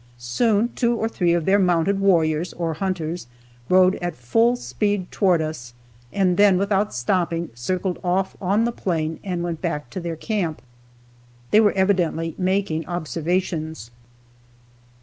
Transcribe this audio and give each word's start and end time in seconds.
Soon 0.17 0.69
two 0.69 0.95
or 0.95 1.07
three 1.07 1.31
of 1.35 1.45
their 1.45 1.59
mounted 1.59 1.99
warriors 1.99 2.53
or 2.53 2.73
hunters 2.73 3.27
rode 3.69 3.97
at 3.97 4.15
full 4.15 4.55
speed 4.55 5.11
toward 5.11 5.43
us 5.43 5.75
and 6.11 6.37
then 6.37 6.57
without 6.57 6.91
stopping 6.91 7.51
circled 7.53 7.99
off 8.03 8.35
on 8.41 8.63
the 8.65 8.71
plain 8.71 9.19
and 9.23 9.61
back 9.61 9.91
to 9.91 9.99
their 9.99 10.15
camp. 10.15 10.63
They 11.51 11.61
were 11.61 11.73
evidently 11.73 12.33
making 12.39 12.87
observations. 12.87 13.91